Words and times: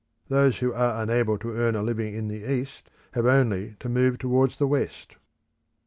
Those 0.29 0.57
who 0.57 0.73
are 0.73 1.03
unable 1.03 1.37
to 1.37 1.51
earn 1.51 1.75
a 1.75 1.83
living 1.83 2.15
in 2.15 2.27
the 2.27 2.51
east, 2.51 2.89
have 3.11 3.27
only 3.27 3.75
to 3.79 3.87
move 3.87 4.17
towards 4.17 4.57
the 4.57 4.65
west. 4.65 5.13